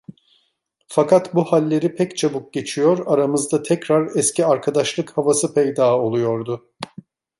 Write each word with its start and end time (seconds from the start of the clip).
Fakat 0.87 1.33
bu 1.35 1.43
halleri 1.43 1.95
pek 1.95 2.17
çabuk 2.17 2.53
geçiyor, 2.53 3.05
aramızda 3.07 3.63
tekrar 3.63 4.15
eski 4.15 4.45
arkadaşlık 4.45 5.17
havası 5.17 5.53
peyda 5.53 5.97
oluyordu. 5.97 6.69